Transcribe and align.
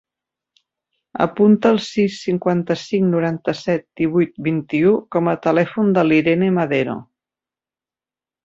Apunta 1.25 1.71
el 1.73 1.77
sis, 1.87 2.15
cinquanta-cinc, 2.29 3.05
noranta-set, 3.13 3.85
divuit, 4.03 4.33
vint-i-u 4.49 4.95
com 5.17 5.31
a 5.35 5.39
telèfon 5.47 5.95
de 5.99 6.09
l'Irene 6.09 6.53
Madero. 6.61 7.01